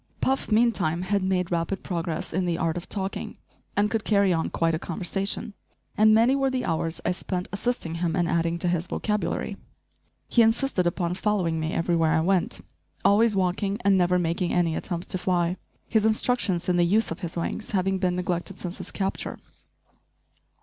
[0.19, 3.37] Puff, meantime, had made rapid progress in the art of talking
[3.77, 5.53] and could carry on quite a conversation
[5.95, 9.57] and many were the hours I spent assisting him in adding to his vocabulary.
[10.27, 12.61] He insisted upon following me everywhere I went,
[13.05, 15.55] always walking and never making any attempt to fly,
[15.87, 19.37] his instructions in the use of his wings having been neglected since his capture.